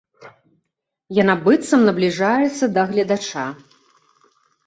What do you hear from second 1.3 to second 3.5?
быццам набліжаецца да гледача.